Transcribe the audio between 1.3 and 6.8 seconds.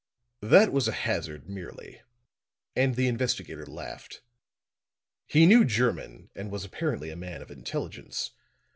merely," and the investigator laughed. "He knew German and was